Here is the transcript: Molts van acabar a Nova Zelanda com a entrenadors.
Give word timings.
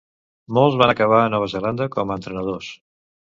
Molts 0.57 0.77
van 0.81 0.93
acabar 0.93 1.19
a 1.25 1.27
Nova 1.33 1.49
Zelanda 1.51 1.87
com 1.97 2.15
a 2.15 2.19
entrenadors. 2.21 2.73